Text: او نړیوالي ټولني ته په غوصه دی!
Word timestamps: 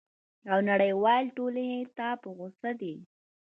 او 0.51 0.57
نړیوالي 0.69 1.29
ټولني 1.37 1.77
ته 1.97 2.07
په 2.21 2.27
غوصه 2.37 2.71
دی! 2.81 2.95